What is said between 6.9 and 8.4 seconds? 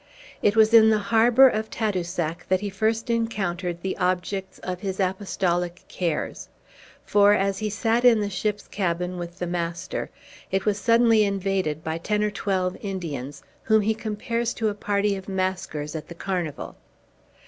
for, as he sat in the